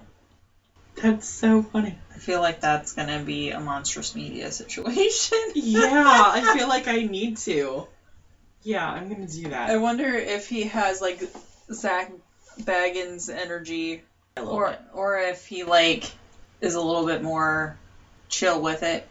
[1.01, 1.97] That's so funny.
[2.13, 5.37] I feel like that's gonna be a monstrous media situation.
[5.55, 7.87] Yeah, I feel like I need to.
[8.61, 9.69] Yeah, I'm gonna do that.
[9.69, 11.19] I wonder if he has like
[11.71, 12.11] Zak
[12.61, 14.03] Bagans energy,
[14.37, 14.79] or bit.
[14.93, 16.11] or if he like
[16.61, 17.75] is a little bit more
[18.29, 19.03] chill with it.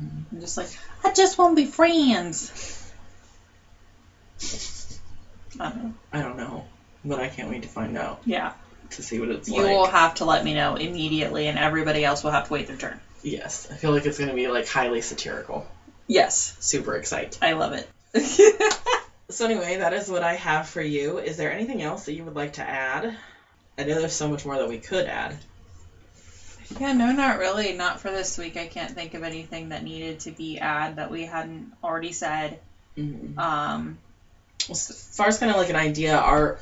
[0.00, 0.68] I'm just like,
[1.04, 2.50] I just want to be friends.
[5.60, 5.92] I don't know.
[6.12, 6.64] I don't know,
[7.04, 8.50] but I can't wait to find out Yeah,
[8.90, 9.70] to see what it's you like.
[9.70, 12.66] You will have to let me know immediately, and everybody else will have to wait
[12.66, 12.98] their turn.
[13.22, 15.64] Yes, I feel like it's gonna be like highly satirical.
[16.06, 17.36] Yes, Super excited.
[17.40, 17.86] I love it.
[19.32, 21.16] So anyway, that is what I have for you.
[21.16, 23.16] Is there anything else that you would like to add?
[23.78, 25.38] I know there's so much more that we could add.
[26.80, 27.72] Yeah, no, not really.
[27.74, 28.56] Not for this week.
[28.56, 32.58] I can't think of anything that needed to be added that we hadn't already said.
[32.96, 33.38] Mm-hmm.
[33.38, 33.98] Um,
[34.70, 36.58] As far as kind of like an idea, our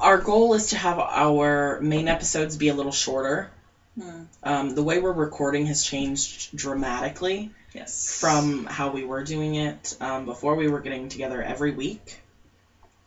[0.00, 3.50] our goal is to have our main episodes be a little shorter.
[3.98, 8.18] hmm, Um, the way we're recording has changed dramatically yes.
[8.18, 9.96] from how we were doing it.
[10.00, 12.18] Um, before we were getting together every week,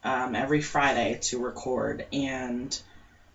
[0.03, 2.79] um, every Friday to record, and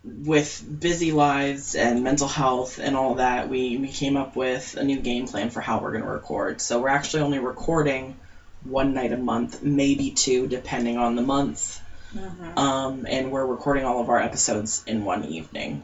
[0.05, 4.85] with busy lives and mental health and all that, we, we came up with a
[4.85, 6.61] new game plan for how we're going to record.
[6.61, 8.17] So we're actually only recording
[8.65, 11.81] one night a month, maybe two, depending on the month.
[12.15, 12.57] Mhm.
[12.57, 15.83] Um, and we're recording all of our episodes in one evening.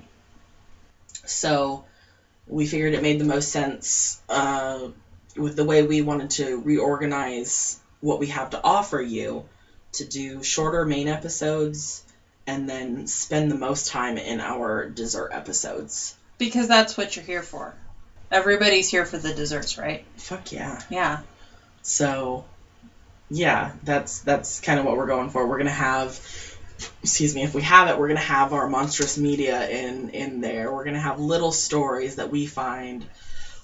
[1.24, 1.84] So
[2.46, 4.88] we figured it made the most sense uh,
[5.36, 9.44] with the way we wanted to reorganize what we have to offer you
[9.92, 12.04] to do shorter main episodes
[12.46, 16.14] and then spend the most time in our dessert episodes.
[16.38, 17.74] Because that's what you're here for.
[18.30, 20.02] Everybody's here for the desserts, right?
[20.16, 20.80] Fuck yeah.
[20.88, 21.18] Yeah.
[21.82, 22.44] So
[23.28, 25.46] yeah, that's that's kind of what we're going for.
[25.46, 26.18] We're gonna have
[27.02, 30.72] excuse me, if we have it, we're gonna have our monstrous media in in there.
[30.72, 33.04] We're gonna have little stories that we find,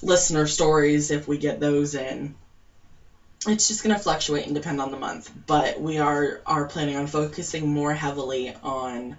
[0.03, 2.35] listener stories if we get those in.
[3.47, 7.07] It's just gonna fluctuate and depend on the month, but we are are planning on
[7.07, 9.17] focusing more heavily on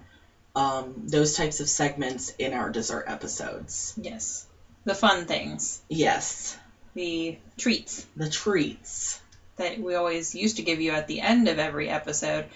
[0.54, 3.94] um, those types of segments in our dessert episodes.
[3.96, 4.44] Yes.
[4.84, 5.80] The fun things.
[5.88, 6.56] Yes,
[6.94, 9.18] The treats the treats.
[9.56, 12.46] that we always used to give you at the end of every episode.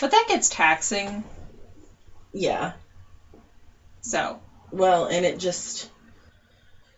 [0.00, 1.22] But that gets taxing.
[2.32, 2.72] Yeah.
[4.02, 4.38] So,
[4.70, 5.88] Well, and it just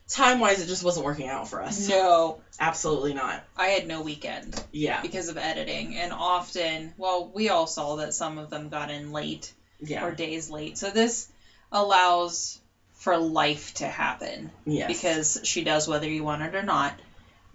[0.09, 1.88] time wise, it just wasn't working out for us.
[1.88, 2.40] no.
[2.61, 3.42] Absolutely not.
[3.57, 5.00] I had no weekend Yeah.
[5.02, 5.96] because of editing.
[5.96, 10.05] And often, well, we all saw that some of them got in late Yeah.
[10.05, 10.78] or days late.
[10.78, 11.28] So this
[11.72, 12.59] allows
[12.94, 14.86] for life to happen yes.
[14.86, 16.98] because she does whether you want it or not.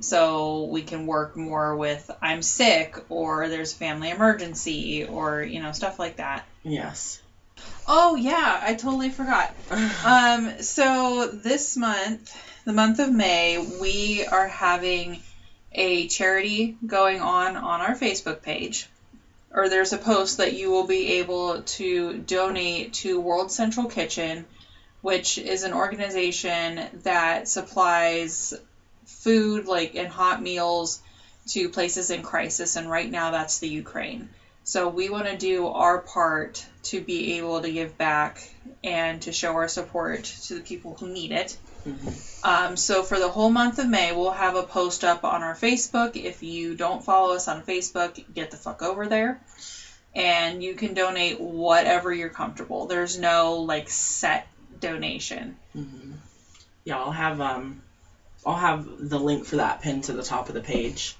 [0.01, 5.61] So we can work more with I'm sick or there's a family emergency or you
[5.61, 6.45] know stuff like that.
[6.63, 7.21] yes.
[7.87, 9.53] Oh yeah, I totally forgot.
[10.05, 12.35] Um, so this month,
[12.65, 15.21] the month of May, we are having
[15.71, 18.87] a charity going on on our Facebook page.
[19.51, 24.45] Or there's a post that you will be able to donate to World Central Kitchen,
[25.01, 28.53] which is an organization that supplies
[29.05, 31.01] food like and hot meals
[31.47, 34.29] to places in crisis and right now that's the Ukraine.
[34.69, 38.47] So we want to do our part to be able to give back
[38.83, 41.57] and to show our support to the people who need it.
[41.87, 42.45] Mhm.
[42.45, 45.55] Um, so for the whole month of May, we'll have a post up on our
[45.55, 46.15] Facebook.
[46.15, 49.41] If you don't follow us on Facebook, get the fuck over there.
[50.13, 52.85] And you can donate whatever you're comfortable.
[52.85, 54.45] There's no like set
[54.79, 55.57] donation.
[55.75, 56.13] Mhm.
[56.83, 57.81] Yeah, I'll have um,
[58.45, 61.15] I'll have the link for that pinned to the top of the page,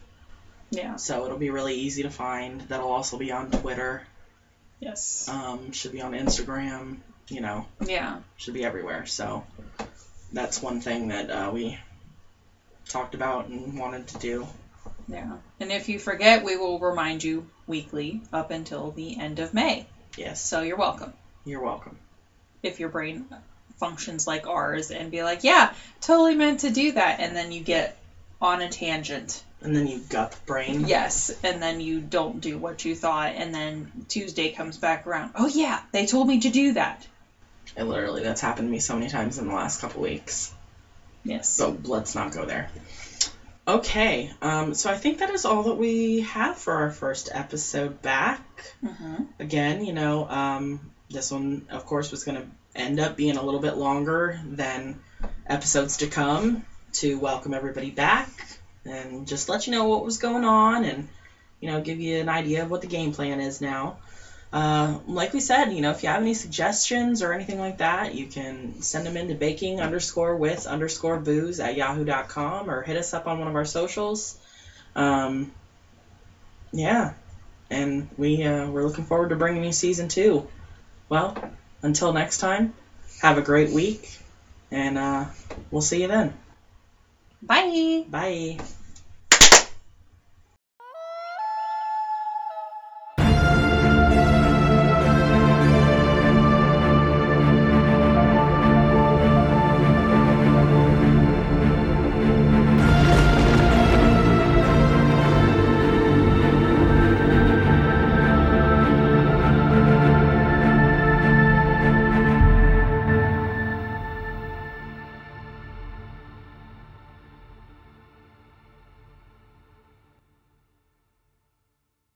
[0.71, 0.97] Yeah.
[0.97, 2.61] so it'll be really easy to find.
[2.61, 4.03] That'll also be on Twitter.
[4.79, 5.27] Yes.
[5.27, 6.97] Um, should be on Instagram.
[7.27, 8.19] You know, Yeah.
[8.37, 9.05] should be everywhere.
[9.05, 9.45] So
[10.33, 11.77] that's one thing that uh, we
[12.87, 14.47] talked about and wanted to do.
[15.07, 15.37] Yeah.
[15.59, 19.85] And if you forget, we will remind you weekly up until the end of May.
[20.17, 21.13] Yes, So you're welcome.
[21.45, 21.97] you're welcome.
[22.63, 23.25] if your brain
[23.77, 27.61] functions like ours and be like, yeah, totally meant to do that, and then you
[27.61, 27.97] get
[28.41, 29.43] on a tangent.
[29.61, 30.85] And then you gut brain.
[30.87, 35.31] Yes, and then you don't do what you thought, and then Tuesday comes back around.
[35.35, 37.05] Oh yeah, they told me to do that.
[37.75, 40.53] And literally, that's happened to me so many times in the last couple weeks.
[41.23, 41.49] Yes.
[41.49, 42.69] So let's not go there.
[43.67, 48.01] Okay, um, so I think that is all that we have for our first episode
[48.01, 48.41] back.
[48.81, 50.79] hmm Again, you know, um,
[51.09, 54.99] this one, of course, was going to end up being a little bit longer than
[55.45, 58.27] episodes to come to welcome everybody back
[58.89, 61.07] and just let you know what was going on and,
[61.61, 63.97] you know, give you an idea of what the game plan is now.
[64.51, 68.15] Uh, like we said, you know, if you have any suggestions or anything like that,
[68.15, 73.13] you can send them into baking underscore with underscore booze at yahoo.com or hit us
[73.13, 74.37] up on one of our socials.
[74.95, 75.51] Um,
[76.71, 77.13] yeah,
[77.69, 80.47] and we uh, we're looking forward to bringing you season two.
[81.09, 81.37] Well,
[81.83, 82.73] until next time,
[83.21, 84.19] have a great week,
[84.71, 85.25] and uh,
[85.69, 86.33] we'll see you then.
[87.41, 88.05] Bye.
[88.09, 88.59] Bye.